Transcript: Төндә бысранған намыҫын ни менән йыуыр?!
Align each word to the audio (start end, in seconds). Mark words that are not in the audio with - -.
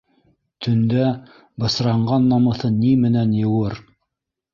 Төндә 0.67 1.03
бысранған 1.63 2.25
намыҫын 2.31 2.79
ни 2.85 2.95
менән 3.03 3.37
йыуыр?! 3.43 3.77